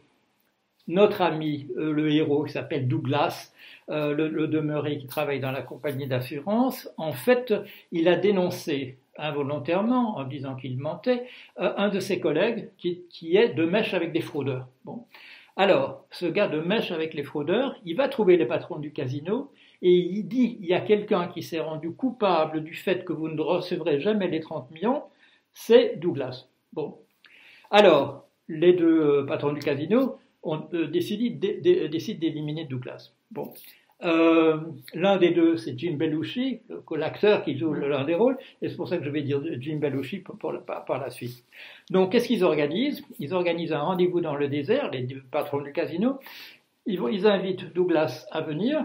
notre 0.89 1.23
ami, 1.23 1.69
euh, 1.77 1.93
le 1.93 2.11
héros, 2.11 2.45
qui 2.45 2.53
s'appelle 2.53 2.89
Douglas, 2.89 3.53
euh, 3.91 4.15
le, 4.15 4.49
demeuré 4.49 4.99
qui 4.99 5.07
travaille 5.07 5.41
dans 5.41 5.53
la 5.53 5.63
compagnie 5.63 6.07
d'assurance, 6.07 6.89
en 6.97 7.13
fait, 7.13 7.55
il 7.93 8.09
a 8.09 8.17
dénoncé 8.17 8.99
involontairement, 9.17 10.17
en 10.17 10.25
disant 10.25 10.57
qu'il 10.57 10.77
mentait, 10.77 11.25
un 11.57 11.89
de 11.89 12.01
ses 12.01 12.19
collègues 12.19 12.71
qui, 12.79 13.03
qui, 13.11 13.37
est 13.37 13.51
de 13.51 13.65
mèche 13.65 13.95
avec 13.95 14.13
des 14.13 14.21
fraudeurs. 14.21 14.67
Bon. 14.85 15.07
Alors, 15.57 16.05
ce 16.11 16.27
gars 16.27 16.49
de 16.49 16.59
mèche 16.59 16.91
avec 16.91 17.15
les 17.15 17.23
fraudeurs, 17.23 17.77
il 17.85 17.97
va 17.97 18.09
trouver 18.09 18.37
les 18.37 18.47
patrons 18.47 18.81
du 18.81 18.93
casino 18.93 19.53
et 19.83 19.93
il 19.93 20.25
dit, 20.25 20.59
il 20.61 20.67
y 20.67 20.75
a 20.75 20.81
quelqu'un 20.81 21.29
qui 21.29 21.43
s'est 21.43 21.61
rendu 21.61 21.93
coupable 21.93 22.65
du 22.65 22.75
fait 22.75 23.05
que 23.05 23.13
vous 23.13 23.29
ne 23.29 23.41
recevrez 23.41 24.01
jamais 24.01 24.27
les 24.27 24.41
30 24.41 24.71
millions, 24.73 25.05
c'est 25.53 25.97
Douglas. 25.97 26.49
Bon. 26.73 26.99
Alors, 27.71 28.27
les 28.49 28.73
deux 28.73 29.01
euh, 29.01 29.27
patrons 29.27 29.53
du 29.53 29.61
casino 29.61 30.19
ont 30.43 30.67
euh, 30.75 30.87
décidé, 30.87 31.31
d'éliminer 31.31 32.65
Douglas. 32.65 33.13
Bon. 33.31 33.53
Euh, 34.03 34.59
l'un 34.93 35.17
des 35.17 35.31
deux, 35.31 35.57
c'est 35.57 35.79
Jim 35.79 35.95
Belushi, 35.97 36.61
l'acteur 36.91 37.43
qui 37.43 37.57
joue 37.57 37.73
l'un 37.73 38.05
des 38.05 38.15
rôles, 38.15 38.37
et 38.61 38.69
c'est 38.69 38.77
pour 38.77 38.89
ça 38.89 38.99
que 38.99 39.05
je 39.05 39.11
vais 39.11 39.23
dire 39.23 39.41
Jim 39.61 39.79
Belushi 39.79 40.23
par, 40.41 40.99
la 40.99 41.11
suite. 41.11 41.45
Donc, 41.91 42.13
qu'est-ce 42.13 42.27
qu'ils 42.27 42.45
organisent? 42.45 43.03
Ils 43.19 43.33
organisent 43.33 43.73
un 43.73 43.81
rendez-vous 43.81 44.21
dans 44.21 44.37
le 44.37 44.49
désert, 44.49 44.91
les 44.91 45.07
patrons 45.31 45.63
du 45.63 45.73
casino. 45.73 46.19
Ils 46.87 47.27
invitent 47.27 47.73
Douglas 47.73 48.27
à 48.31 48.43
venir, 48.43 48.85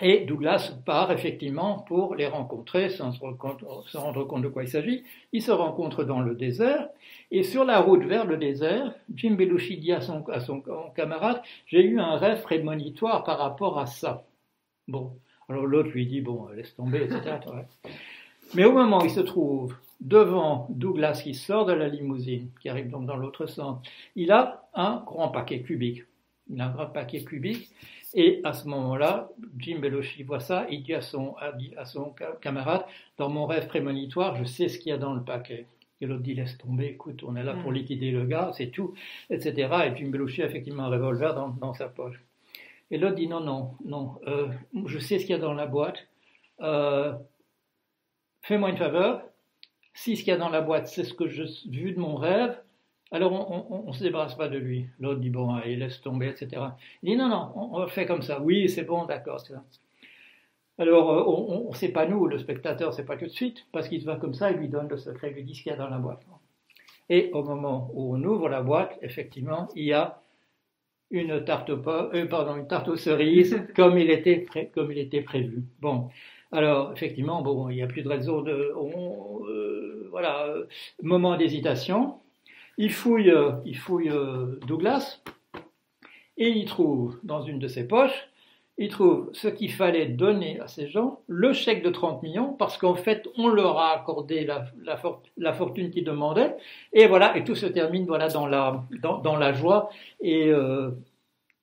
et 0.00 0.20
Douglas 0.20 0.72
part 0.84 1.10
effectivement 1.10 1.80
pour 1.80 2.14
les 2.14 2.28
rencontrer 2.28 2.88
sans 2.88 3.12
se, 3.12 3.18
rendre 3.96 4.24
compte 4.24 4.42
de 4.42 4.48
quoi 4.48 4.62
il 4.62 4.68
s'agit. 4.68 5.02
Ils 5.32 5.42
se 5.42 5.50
rencontrent 5.50 6.04
dans 6.04 6.20
le 6.20 6.34
désert 6.34 6.88
et 7.30 7.42
sur 7.42 7.64
la 7.64 7.80
route 7.80 8.04
vers 8.04 8.24
le 8.24 8.36
désert, 8.36 8.94
Jim 9.12 9.34
Belushi 9.34 9.78
dit 9.78 9.92
à 9.92 10.00
son, 10.00 10.26
à 10.28 10.40
son 10.40 10.62
camarade 10.94 11.42
J'ai 11.66 11.82
eu 11.82 11.98
un 11.98 12.16
rêve 12.16 12.42
prémonitoire 12.42 13.24
par 13.24 13.38
rapport 13.38 13.78
à 13.78 13.86
ça. 13.86 14.24
Bon, 14.86 15.12
alors 15.48 15.66
l'autre 15.66 15.90
lui 15.90 16.06
dit 16.06 16.20
Bon, 16.20 16.46
laisse 16.48 16.74
tomber, 16.76 17.02
etc. 17.02 17.36
Mais 18.54 18.64
au 18.64 18.72
moment 18.72 19.00
où 19.00 19.04
il 19.04 19.10
se 19.10 19.20
trouve 19.20 19.76
devant 20.00 20.68
Douglas 20.70 21.22
qui 21.24 21.34
sort 21.34 21.66
de 21.66 21.72
la 21.72 21.88
limousine, 21.88 22.50
qui 22.60 22.68
arrive 22.68 22.88
donc 22.88 23.04
dans 23.04 23.16
l'autre 23.16 23.46
sens, 23.46 23.84
il 24.14 24.30
a 24.30 24.68
un 24.74 25.02
grand 25.04 25.28
paquet 25.28 25.60
cubique. 25.60 26.04
Il 26.50 26.60
a 26.60 26.66
un 26.66 26.70
grand 26.70 26.86
paquet 26.86 27.24
cubique 27.24 27.68
et 28.14 28.40
à 28.44 28.52
ce 28.52 28.66
moment-là, 28.68 29.30
Jim 29.58 29.78
Belushi 29.80 30.22
voit 30.22 30.40
ça, 30.40 30.66
il 30.70 30.82
dit 30.82 30.94
à 30.94 31.02
son, 31.02 31.36
à 31.76 31.84
son 31.84 32.14
camarade, 32.40 32.84
dans 33.18 33.28
mon 33.28 33.46
rêve 33.46 33.66
prémonitoire, 33.66 34.36
je 34.36 34.44
sais 34.44 34.68
ce 34.68 34.78
qu'il 34.78 34.90
y 34.90 34.92
a 34.92 34.98
dans 34.98 35.14
le 35.14 35.22
paquet. 35.22 35.66
Et 36.00 36.06
l'autre 36.06 36.22
dit, 36.22 36.34
laisse 36.34 36.56
tomber, 36.56 36.86
écoute, 36.86 37.22
on 37.24 37.36
est 37.36 37.42
là 37.42 37.54
pour 37.54 37.70
mm. 37.70 37.74
liquider 37.74 38.10
le 38.10 38.24
gars, 38.24 38.50
c'est 38.54 38.68
tout, 38.68 38.94
etc. 39.30 39.68
Et 39.86 39.96
Jim 39.96 40.08
Belushi 40.08 40.42
a 40.42 40.46
effectivement 40.46 40.84
un 40.84 40.88
revolver 40.88 41.34
dans, 41.34 41.74
sa 41.74 41.88
poche. 41.88 42.22
Et 42.90 42.98
l'autre 42.98 43.16
dit, 43.16 43.26
non, 43.26 43.40
non, 43.40 43.74
non, 43.84 44.18
euh, 44.26 44.48
je 44.86 44.98
sais 44.98 45.18
ce 45.18 45.26
qu'il 45.26 45.34
y 45.34 45.38
a 45.38 45.42
dans 45.42 45.54
la 45.54 45.66
boîte, 45.66 46.06
euh, 46.60 47.12
fais-moi 48.42 48.70
une 48.70 48.76
faveur, 48.76 49.22
si 49.92 50.16
ce 50.16 50.22
qu'il 50.22 50.30
y 50.30 50.34
a 50.34 50.38
dans 50.38 50.48
la 50.48 50.60
boîte, 50.60 50.86
c'est 50.86 51.04
ce 51.04 51.12
que 51.12 51.28
j'ai 51.28 51.44
vu 51.68 51.92
de 51.92 51.98
mon 51.98 52.14
rêve, 52.14 52.56
alors 53.10 53.32
on 53.70 53.86
ne 53.86 53.92
se 53.92 54.02
débarrasse 54.02 54.34
pas 54.34 54.48
de 54.48 54.58
lui. 54.58 54.86
L'autre 55.00 55.20
dit 55.20 55.30
bon, 55.30 55.58
il 55.66 55.78
laisse 55.78 56.00
tomber, 56.00 56.28
etc. 56.28 56.62
Il 57.02 57.10
dit 57.10 57.16
non, 57.16 57.28
non, 57.28 57.52
on, 57.54 57.86
fait 57.86 58.06
comme 58.06 58.22
ça. 58.22 58.40
Oui, 58.40 58.68
c'est 58.68 58.84
bon, 58.84 59.06
d'accord. 59.06 59.42
Alors 60.78 61.10
euh, 61.10 61.24
on 61.26 61.70
ne 61.70 61.74
sait 61.74 61.90
pas 61.90 62.06
nous, 62.06 62.26
le 62.26 62.38
spectateur, 62.38 62.92
c'est 62.92 63.06
pas 63.06 63.16
tout 63.16 63.24
de 63.24 63.30
suite, 63.30 63.66
parce 63.72 63.88
qu'il 63.88 64.00
se 64.00 64.06
va 64.06 64.16
comme 64.16 64.34
ça, 64.34 64.50
il 64.50 64.58
lui 64.58 64.68
donne 64.68 64.88
le 64.88 64.96
secret, 64.96 65.30
il 65.30 65.36
lui 65.36 65.44
dit 65.44 65.54
ce 65.54 65.62
qu'il 65.62 65.70
y 65.70 65.74
a 65.74 65.78
dans 65.78 65.88
la 65.88 65.98
boîte. 65.98 66.22
Et 67.08 67.30
au 67.32 67.42
moment 67.42 67.90
où 67.94 68.14
on 68.14 68.22
ouvre 68.22 68.48
la 68.48 68.62
boîte, 68.62 68.98
effectivement, 69.02 69.68
il 69.74 69.84
y 69.84 69.92
a 69.94 70.20
une 71.10 71.42
tarte, 71.44 71.70
au, 71.70 71.82
euh, 71.88 72.26
pardon, 72.26 72.56
une 72.56 72.68
tarte 72.68 72.88
aux 72.88 72.96
cerises 72.96 73.64
comme 73.76 73.98
il 73.98 74.10
était, 74.10 74.46
comme 74.74 74.92
il 74.92 74.98
était 74.98 75.22
prévu. 75.22 75.64
Bon, 75.80 76.10
alors 76.52 76.92
effectivement, 76.92 77.42
bon, 77.42 77.70
il 77.70 77.76
n'y 77.76 77.82
a 77.82 77.86
plus 77.86 78.02
de 78.02 78.08
raison 78.08 78.42
de, 78.42 78.52
euh, 78.52 80.08
voilà, 80.10 80.54
moment 81.02 81.36
d'hésitation. 81.36 82.20
Il 82.78 82.92
fouille, 82.92 83.30
euh, 83.30 83.52
il 83.64 83.76
fouille 83.76 84.08
euh, 84.08 84.58
Douglas 84.66 85.20
et 86.36 86.48
il 86.48 86.64
trouve 86.64 87.18
dans 87.24 87.42
une 87.42 87.58
de 87.58 87.66
ses 87.66 87.86
poches, 87.86 88.28
il 88.78 88.88
trouve 88.88 89.30
ce 89.32 89.48
qu'il 89.48 89.72
fallait 89.72 90.06
donner 90.06 90.60
à 90.60 90.68
ces 90.68 90.86
gens, 90.86 91.20
le 91.26 91.52
chèque 91.52 91.82
de 91.82 91.90
30 91.90 92.22
millions, 92.22 92.52
parce 92.52 92.78
qu'en 92.78 92.94
fait, 92.94 93.28
on 93.36 93.48
leur 93.48 93.78
a 93.78 93.90
accordé 93.90 94.46
la, 94.46 95.52
fortune 95.52 95.90
qu'ils 95.90 96.04
demandaient, 96.04 96.54
et 96.92 97.08
voilà, 97.08 97.36
et 97.36 97.42
tout 97.42 97.56
se 97.56 97.66
termine 97.66 98.06
voilà 98.06 98.28
dans 98.28 98.46
la, 98.46 98.84
dans, 99.02 99.36
la 99.36 99.52
joie. 99.52 99.90
Et, 100.20 100.46
euh, 100.46 100.92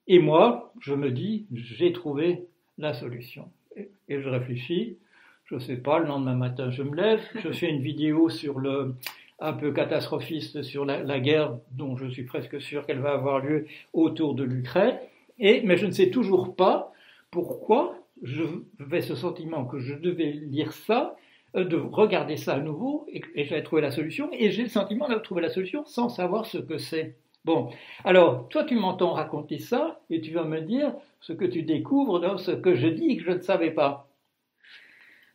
et 0.08 0.20
moi, 0.20 0.74
je 0.82 0.94
me 0.94 1.10
dis, 1.10 1.46
j'ai 1.54 1.94
trouvé 1.94 2.48
la 2.78 2.94
solution. 2.94 3.50
Et, 3.78 3.90
et 4.10 4.20
je 4.20 4.28
réfléchis, 4.28 4.98
je 5.46 5.56
ne 5.56 5.60
sais 5.62 5.78
pas, 5.78 6.00
le 6.00 6.08
lendemain 6.08 6.36
matin, 6.36 6.70
je 6.70 6.84
me 6.84 6.94
lève, 6.98 7.22
je 7.36 7.50
fais 7.54 7.70
une 7.70 7.82
vidéo 7.82 8.28
sur 8.28 8.60
le, 8.60 8.94
un 9.40 9.54
peu 9.54 9.72
catastrophiste 9.72 10.64
sur 10.64 10.86
la, 10.86 11.20
guerre 11.20 11.58
dont 11.72 11.98
je 11.98 12.08
suis 12.08 12.24
presque 12.24 12.62
sûr 12.62 12.86
qu'elle 12.86 13.00
va 13.00 13.12
avoir 13.12 13.40
lieu 13.40 13.68
autour 13.94 14.34
de 14.34 14.44
l'Ukraine. 14.44 14.98
Et, 15.40 15.62
mais 15.64 15.78
je 15.78 15.86
ne 15.86 15.92
sais 15.92 16.10
toujours 16.10 16.56
pas 16.56 16.94
pourquoi 17.32 17.98
j'avais 18.22 19.02
ce 19.02 19.16
sentiment 19.16 19.66
que 19.66 19.80
je 19.80 19.94
devais 19.94 20.32
lire 20.32 20.72
ça, 20.72 21.18
euh, 21.56 21.66
de 21.66 21.76
regarder 21.76 22.38
ça 22.38 22.54
à 22.54 22.60
nouveau, 22.60 23.06
et, 23.10 23.22
et 23.36 23.44
j'avais 23.44 23.64
trouvé 23.64 23.82
la 23.82 23.92
solution, 23.92 24.30
et 24.32 24.52
j'ai 24.52 24.64
le 24.64 24.70
sentiment 24.70 25.08
d'avoir 25.08 25.24
trouvé 25.24 25.42
la 25.42 25.50
solution 25.50 25.84
sans 25.86 26.08
savoir 26.08 26.46
ce 26.46 26.58
que 26.58 26.78
c'est. 26.78 27.18
Bon, 27.44 27.70
alors, 28.06 28.48
toi, 28.48 28.64
tu 28.64 28.76
m'entends 28.76 29.12
raconter 29.12 29.60
ça, 29.60 30.00
et 30.10 30.22
tu 30.22 30.32
vas 30.32 30.46
me 30.46 30.62
dire 30.62 30.94
ce 31.20 31.34
que 31.34 31.46
tu 31.46 31.64
découvres 31.64 32.20
dans 32.20 32.38
ce 32.38 32.52
que 32.52 32.74
je 32.76 32.88
dis 32.88 33.12
et 33.12 33.18
que 33.18 33.24
je 33.24 33.32
ne 33.32 33.42
savais 33.42 33.72
pas. 33.72 34.08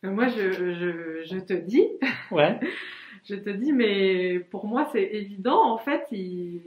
Moi, 0.03 0.29
je, 0.29 0.53
je, 0.53 1.23
je 1.27 1.39
te 1.39 1.53
dis 1.53 1.87
ouais. 2.31 2.59
je 3.25 3.35
te 3.35 3.51
dis, 3.51 3.73
mais 3.73 4.39
pour 4.51 4.67
moi, 4.67 4.89
c'est 4.93 5.03
évident. 5.03 5.63
En 5.63 5.79
fait, 5.79 6.07
il, 6.11 6.61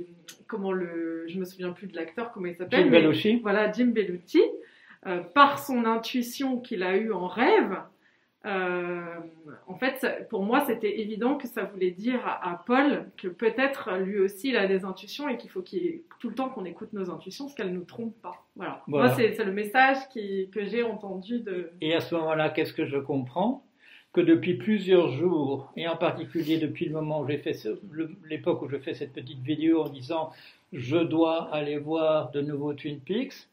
comment 0.47 0.71
le, 0.71 1.25
je 1.27 1.39
me 1.39 1.45
souviens 1.45 1.71
plus 1.71 1.87
de 1.87 1.95
l'acteur, 1.95 2.31
comment 2.31 2.47
il 2.47 2.55
s'appelle. 2.55 2.85
Jim 2.85 2.91
Belushi. 2.91 3.39
Voilà, 3.41 3.71
Jim 3.71 3.87
Belushi, 3.87 4.41
euh, 5.07 5.21
par 5.21 5.59
son 5.59 5.85
intuition 5.85 6.59
qu'il 6.59 6.83
a 6.83 6.95
eue 6.97 7.11
en 7.11 7.27
rêve. 7.27 7.77
Euh, 8.45 9.01
en 9.67 9.75
fait, 9.75 10.27
pour 10.29 10.43
moi, 10.43 10.65
c'était 10.67 10.99
évident 10.99 11.35
que 11.35 11.47
ça 11.47 11.63
voulait 11.63 11.91
dire 11.91 12.19
à, 12.25 12.61
Paul 12.65 13.09
que 13.15 13.29
peut-être 13.29 13.97
lui 13.99 14.19
aussi 14.19 14.49
il 14.49 14.57
a 14.57 14.67
des 14.67 14.83
intuitions 14.83 15.29
et 15.29 15.37
qu'il 15.37 15.49
faut 15.49 15.61
qu'il 15.61 16.01
tout 16.19 16.27
le 16.27 16.35
temps 16.35 16.49
qu'on 16.49 16.65
écoute 16.65 16.91
nos 16.91 17.09
intuitions, 17.09 17.45
parce 17.45 17.55
qu'elles 17.55 17.71
ne 17.71 17.77
nous 17.77 17.85
trompent 17.85 18.21
pas. 18.21 18.45
Voilà. 18.57 18.83
Moi, 18.87 19.09
c'est 19.11 19.43
le 19.43 19.53
message 19.53 19.97
que 20.13 20.65
j'ai 20.65 20.83
entendu 20.83 21.39
de. 21.39 21.71
Et 21.79 21.95
à 21.95 22.01
ce 22.01 22.15
moment-là, 22.15 22.49
qu'est-ce 22.49 22.73
que 22.73 22.85
je 22.85 22.97
comprends? 22.97 23.63
Que 24.13 24.21
depuis 24.21 24.53
plusieurs 24.53 25.11
jours, 25.11 25.71
et 25.75 25.87
en 25.87 25.97
particulier 25.97 26.59
depuis 26.59 26.85
le 26.85 26.91
moment 26.91 27.21
où 27.21 27.27
j'ai 27.27 27.39
fait 27.39 27.57
l'époque 28.29 28.61
où 28.61 28.69
je 28.69 28.77
fais 28.77 28.93
cette 28.93 29.11
petite 29.11 29.41
vidéo 29.41 29.81
en 29.81 29.89
disant 29.89 30.31
je 30.71 30.97
dois 30.97 31.51
aller 31.53 31.77
voir 31.77 32.31
de 32.31 32.41
nouveau 32.41 32.73
Twin 32.73 32.99
Peaks, 32.99 33.47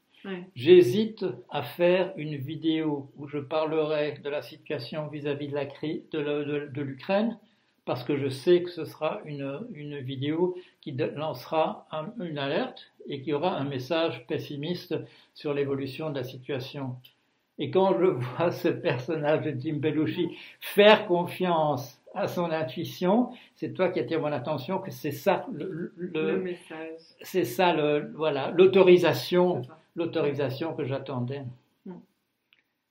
j'hésite 0.54 1.24
à 1.48 1.62
faire 1.62 2.12
une 2.16 2.36
vidéo 2.36 3.08
où 3.16 3.26
je 3.26 3.38
parlerai 3.38 4.20
de 4.22 4.28
la 4.28 4.42
situation 4.42 5.06
vis-à-vis 5.08 5.48
de 5.48 5.54
la 5.54 5.64
crise 5.64 6.02
de, 6.12 6.80
l'Ukraine, 6.82 7.38
parce 7.86 8.04
que 8.04 8.18
je 8.18 8.28
sais 8.28 8.62
que 8.62 8.70
ce 8.70 8.84
sera 8.84 9.22
une, 9.24 9.66
une 9.72 9.98
vidéo 9.98 10.56
qui 10.82 10.92
lancera 10.92 11.88
une 12.20 12.36
alerte 12.36 12.92
et 13.08 13.22
qui 13.22 13.32
aura 13.32 13.56
un 13.56 13.64
message 13.64 14.26
pessimiste 14.26 14.94
sur 15.34 15.54
l'évolution 15.54 16.10
de 16.10 16.16
la 16.16 16.24
situation. 16.24 16.96
Et 17.58 17.70
quand 17.70 17.98
je 17.98 18.06
vois 18.06 18.50
ce 18.50 18.68
personnage 18.68 19.42
de 19.42 19.54
Jim 19.58 19.76
Belushi 19.76 20.36
faire 20.60 21.06
confiance 21.06 22.00
à 22.14 22.26
son 22.26 22.50
intuition, 22.50 23.30
c'est 23.54 23.72
toi 23.72 23.88
qui 23.88 24.00
attire 24.00 24.20
mon 24.20 24.32
attention 24.32 24.78
que 24.78 24.90
c'est 24.90 25.12
ça 25.12 25.46
le, 25.52 25.92
le, 25.96 26.38
message. 26.38 26.98
C'est 27.22 27.44
ça 27.44 27.72
le 27.72 28.12
voilà 28.16 28.50
l'autorisation 28.50 29.62
l'autorisation 29.96 30.74
que 30.74 30.84
j'attendais. 30.84 31.42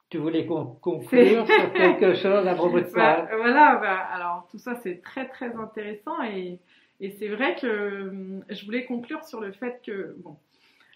Tu 0.09 0.17
voulais 0.17 0.45
conclure 0.45 1.45
sur 1.45 1.73
quelque 1.73 2.15
chose 2.15 2.47
à 2.47 2.55
propos 2.55 2.79
de 2.79 2.85
ça? 2.87 3.21
Bah, 3.21 3.27
Voilà, 3.37 3.75
bah, 3.75 3.97
alors 4.11 4.47
tout 4.49 4.57
ça 4.57 4.75
c'est 4.81 5.01
très 5.03 5.27
très 5.27 5.53
intéressant 5.55 6.23
et, 6.23 6.59
et 6.99 7.11
c'est 7.11 7.27
vrai 7.27 7.55
que 7.55 8.09
hum, 8.09 8.43
je 8.49 8.65
voulais 8.65 8.85
conclure 8.85 9.23
sur 9.23 9.39
le 9.39 9.51
fait 9.51 9.81
que 9.85 10.15
bon, 10.23 10.35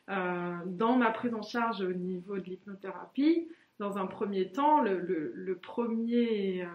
dans 0.08 0.98
ma 0.98 1.12
prise 1.12 1.34
en 1.34 1.42
charge 1.42 1.82
au 1.82 1.94
niveau 1.94 2.38
de 2.38 2.44
l'hypnothérapie, 2.44 3.48
dans 3.80 3.98
un 3.98 4.06
premier 4.06 4.52
temps, 4.52 4.82
le, 4.82 5.60
premier, 5.62 6.64
euh, 6.64 6.68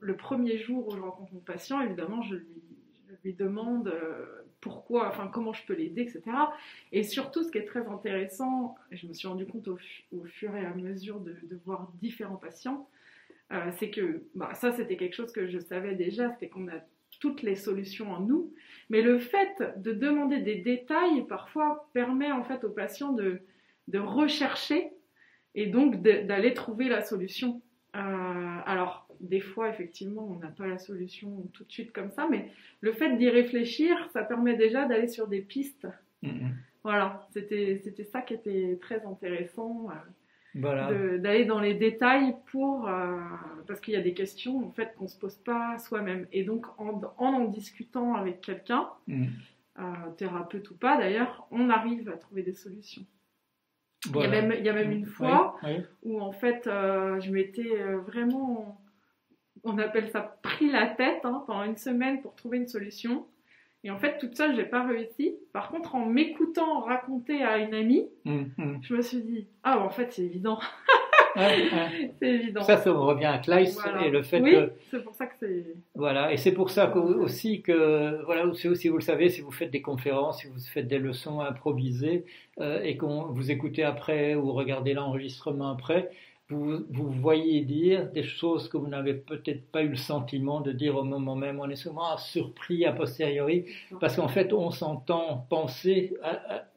le 0.00 0.16
premier 0.16 0.58
jour 0.58 0.88
où 0.88 0.96
je 0.96 1.00
rencontre 1.00 1.34
mon 1.34 1.40
patient, 1.40 1.80
évidemment, 1.80 2.22
je 2.22 2.36
lui, 2.36 3.34
demande 3.34 3.88
euh, 3.88 4.24
pourquoi, 4.60 5.08
enfin 5.08 5.26
comment 5.26 5.52
je 5.52 5.66
peux 5.66 5.74
l'aider, 5.74 6.02
etc. 6.02 6.22
Et 6.92 7.02
surtout, 7.02 7.42
ce 7.42 7.50
qui 7.50 7.58
est 7.58 7.64
très 7.64 7.84
intéressant, 7.88 8.76
et 8.92 8.96
je 8.96 9.08
me 9.08 9.12
suis 9.12 9.26
rendu 9.26 9.46
compte 9.46 9.66
au, 9.66 9.76
fur 10.26 10.54
et 10.54 10.64
à 10.64 10.72
mesure 10.72 11.18
de, 11.18 11.34
voir 11.64 11.90
différents 12.00 12.36
patients, 12.36 12.88
euh, 13.52 13.72
c'est 13.78 13.90
que 13.90 14.22
bah, 14.36 14.54
ça, 14.54 14.70
c'était 14.70 14.96
quelque 14.96 15.14
chose 15.14 15.32
que 15.32 15.48
je 15.48 15.58
savais 15.58 15.96
déjà, 15.96 16.30
c'était 16.30 16.48
qu'on 16.48 16.68
a 16.68 16.78
toutes 17.18 17.42
les 17.42 17.56
solutions 17.56 18.12
en 18.12 18.20
nous, 18.20 18.52
mais 18.90 19.02
le 19.02 19.18
fait 19.18 19.62
de 19.76 19.92
demander 19.92 20.38
des 20.38 20.56
détails 20.56 21.26
parfois 21.26 21.88
permet 21.92 22.30
en 22.30 22.44
fait 22.44 22.64
aux 22.64 22.70
patients 22.70 23.12
de, 23.12 23.40
de 23.88 23.98
rechercher 23.98 24.90
et 25.54 25.66
donc 25.66 26.02
d'aller 26.02 26.54
trouver 26.54 26.88
la 26.88 27.02
solution. 27.02 27.62
Euh, 27.96 27.98
alors, 28.66 29.08
des 29.20 29.40
fois, 29.40 29.70
effectivement, 29.70 30.28
on 30.28 30.38
n'a 30.38 30.48
pas 30.48 30.66
la 30.66 30.78
solution 30.78 31.48
tout 31.54 31.64
de 31.64 31.72
suite 31.72 31.92
comme 31.92 32.10
ça, 32.10 32.28
mais 32.30 32.50
le 32.80 32.92
fait 32.92 33.16
d'y 33.16 33.30
réfléchir, 33.30 33.96
ça 34.12 34.22
permet 34.22 34.54
déjà 34.54 34.84
d'aller 34.84 35.08
sur 35.08 35.28
des 35.28 35.40
pistes. 35.40 35.88
Mm-hmm. 36.22 36.50
Voilà, 36.82 37.26
c'était 37.32 37.80
ça 38.12 38.20
qui 38.22 38.34
était 38.34 38.78
très 38.80 39.04
intéressant. 39.04 39.88
Euh, 39.90 39.94
d'aller 40.60 41.44
dans 41.44 41.60
les 41.60 41.74
détails 41.74 42.34
pour 42.46 42.88
euh, 42.88 43.18
parce 43.66 43.80
qu'il 43.80 43.94
y 43.94 43.96
a 43.96 44.02
des 44.02 44.14
questions 44.14 44.64
en 44.64 44.70
fait 44.70 44.94
qu'on 44.96 45.08
se 45.08 45.18
pose 45.18 45.36
pas 45.36 45.78
soi-même. 45.78 46.26
Et 46.32 46.44
donc 46.44 46.66
en 46.78 47.00
en, 47.18 47.44
discutant 47.44 48.14
avec 48.14 48.40
quelqu'un 48.40 48.88
mm. 49.06 49.26
thérapeute 50.16 50.70
ou 50.70 50.76
pas 50.76 50.96
d'ailleurs 50.96 51.46
on 51.50 51.70
arrive 51.70 52.08
à 52.08 52.16
trouver 52.16 52.42
des 52.42 52.54
solutions. 52.54 53.04
Il, 54.14 54.20
y 54.20 54.24
a 54.24 54.28
même, 54.28 54.54
il 54.56 54.64
y 54.64 54.68
a 54.68 54.72
même 54.72 54.92
une 54.92 55.06
fois 55.06 55.56
où 56.02 56.20
en 56.20 56.32
fait 56.32 56.66
euh, 56.66 57.20
je 57.20 57.30
m'étais 57.30 57.80
euh, 57.80 57.98
vraiment, 57.98 58.80
on 59.64 59.78
appelle 59.78 60.10
ça 60.10 60.38
pris 60.42 60.70
la 60.70 60.86
tête 60.86 61.24
hein, 61.24 61.42
pendant 61.46 61.64
une 61.64 61.76
semaine 61.76 62.20
pour 62.22 62.34
trouver 62.34 62.58
une 62.58 62.68
solution. 62.68 63.26
Et 63.86 63.90
en 63.92 63.98
fait, 63.98 64.18
toute 64.18 64.36
seule, 64.36 64.56
j'ai 64.56 64.64
pas 64.64 64.84
réussi. 64.84 65.36
Par 65.52 65.68
contre, 65.68 65.94
en 65.94 66.06
m'écoutant 66.06 66.80
raconter 66.80 67.44
à 67.44 67.58
une 67.58 67.72
amie, 67.72 68.08
mmh, 68.24 68.42
mmh. 68.56 68.78
je 68.82 68.94
me 68.96 69.00
suis 69.00 69.18
dit, 69.18 69.46
ah, 69.62 69.78
en 69.78 69.90
fait, 69.90 70.12
c'est 70.12 70.24
évident. 70.24 70.58
c'est 71.36 72.28
évident. 72.28 72.62
Ça, 72.62 72.78
ça 72.78 72.92
revient 72.92 73.26
à 73.26 73.38
Kleist 73.38 73.80
et 74.04 74.10
le 74.10 74.24
fait 74.24 74.40
oui, 74.40 74.50
que. 74.50 74.72
c'est 74.90 75.04
pour 75.04 75.14
ça 75.14 75.26
que 75.26 75.34
c'est. 75.38 75.66
Voilà, 75.94 76.32
et 76.32 76.36
c'est 76.36 76.50
pour 76.50 76.70
ça 76.70 76.92
aussi 76.96 77.62
que, 77.62 78.24
voilà, 78.24 78.52
si 78.54 78.88
vous 78.88 78.96
le 78.96 79.02
savez, 79.02 79.28
si 79.28 79.40
vous 79.40 79.52
faites 79.52 79.70
des 79.70 79.82
conférences, 79.82 80.40
si 80.40 80.48
vous 80.48 80.58
faites 80.58 80.88
des 80.88 80.98
leçons 80.98 81.38
improvisées 81.38 82.24
euh, 82.58 82.82
et 82.82 82.96
qu'on 82.96 83.26
vous 83.26 83.52
écoutez 83.52 83.84
après 83.84 84.34
ou 84.34 84.52
regardez 84.52 84.94
l'enregistrement 84.94 85.70
après, 85.70 86.10
vous, 86.48 86.84
vous 86.90 87.10
voyez 87.10 87.62
dire 87.62 88.08
des 88.12 88.22
choses 88.22 88.68
que 88.68 88.76
vous 88.76 88.86
n'avez 88.86 89.14
peut-être 89.14 89.68
pas 89.72 89.82
eu 89.82 89.88
le 89.88 89.96
sentiment 89.96 90.60
de 90.60 90.70
dire 90.70 90.96
au 90.96 91.02
moment 91.02 91.34
même. 91.34 91.58
On 91.58 91.68
est 91.68 91.76
souvent 91.76 92.16
surpris 92.18 92.84
a 92.84 92.92
posteriori 92.92 93.66
parce 93.98 94.14
qu'en 94.16 94.28
fait, 94.28 94.52
on 94.52 94.70
s'entend 94.70 95.44
penser 95.50 96.16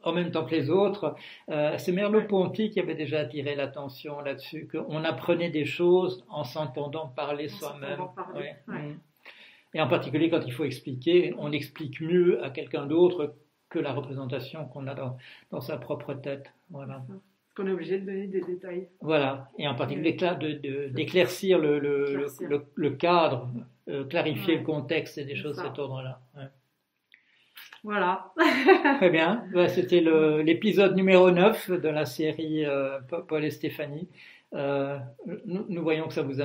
en 0.03 0.11
même 0.11 0.31
temps 0.31 0.45
que 0.45 0.55
les 0.55 0.71
autres. 0.71 1.15
Euh, 1.49 1.75
c'est 1.77 1.91
Merleau-Ponty 1.91 2.71
qui 2.71 2.79
avait 2.79 2.95
déjà 2.95 3.19
attiré 3.19 3.55
l'attention 3.55 4.21
là-dessus, 4.21 4.67
qu'on 4.67 5.03
apprenait 5.03 5.51
des 5.51 5.65
choses 5.65 6.25
en 6.29 6.43
s'entendant 6.43 7.07
parler 7.07 7.47
soi-même. 7.47 7.99
Mm. 8.65 8.97
Et 9.75 9.81
en 9.81 9.87
particulier 9.87 10.31
quand 10.31 10.41
il 10.47 10.51
faut 10.51 10.65
expliquer, 10.65 11.35
on 11.37 11.51
explique 11.51 12.01
mieux 12.01 12.43
à 12.43 12.49
quelqu'un 12.49 12.87
d'autre 12.87 13.35
que 13.69 13.77
la 13.77 13.93
représentation 13.93 14.65
qu'on 14.65 14.87
a 14.87 14.95
dans, 14.95 15.15
dans 15.51 15.61
sa 15.61 15.77
propre 15.77 16.15
tête. 16.15 16.51
Voilà 16.71 17.03
qu'on 17.59 17.67
est 17.67 17.73
obligé 17.73 17.99
de 17.99 18.05
donner 18.05 18.27
des 18.27 18.39
détails. 18.39 18.87
Voilà, 19.01 19.49
et 19.57 19.67
en 19.67 19.75
particulier 19.75 20.15
d'éclaircir 20.93 21.59
le, 21.59 21.79
le, 21.79 22.25
le, 22.75 22.89
cadre, 22.91 23.49
euh, 23.89 24.05
clarifier 24.05 24.57
le 24.57 24.63
contexte 24.63 25.17
et 25.17 25.25
des 25.25 25.35
choses 25.35 25.57
de 25.57 25.63
cet 25.63 25.77
ordre-là. 25.77 26.21
Voilà. 27.83 28.31
Très 28.97 29.09
bien. 29.09 29.43
Bah, 29.53 29.67
c'était 29.67 30.01
l'épisode 30.41 30.95
numéro 30.95 31.31
9 31.31 31.81
de 31.81 31.89
la 31.89 32.05
série 32.05 32.65
euh, 32.65 32.99
Paul 33.27 33.43
et 33.43 33.51
Stéphanie. 33.51 34.07
Euh, 34.53 34.97
nous, 35.45 35.83
voyons 35.83 36.07
que 36.07 36.13
ça 36.13 36.21
vous, 36.21 36.35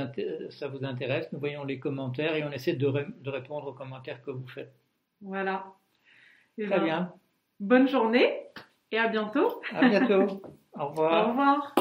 ça 0.51 0.69
vous 0.69 0.85
intéresse, 0.85 1.33
nous 1.33 1.39
voyons 1.39 1.65
les 1.65 1.79
commentaires 1.79 2.35
et 2.35 2.43
on 2.43 2.51
essaie 2.51 2.75
de, 2.75 2.93
de 3.21 3.31
répondre 3.31 3.69
aux 3.69 3.73
commentaires 3.73 4.21
que 4.23 4.33
vous 4.33 4.49
faites. 4.49 4.75
Voilà. 5.23 5.65
Très 6.59 6.67
ben, 6.67 6.85
bien. 6.85 7.13
Bonne 7.61 7.89
journée 7.89 8.49
et 8.91 8.99
à 8.99 9.07
bientôt. 9.07 9.63
À 9.73 9.89
bientôt. 9.89 10.43
Au 10.79 10.87
revoir. 10.89 11.75